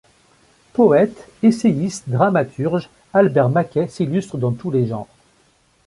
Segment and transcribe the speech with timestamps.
[0.73, 5.05] Poète, essayiste, dramaturge, Albert Maquet s'illustre dans tous les genres.